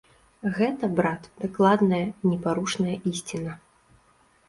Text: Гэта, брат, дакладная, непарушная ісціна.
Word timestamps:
Гэта, 0.55 0.89
брат, 0.99 1.29
дакладная, 1.45 2.01
непарушная 2.33 2.99
ісціна. 3.15 3.53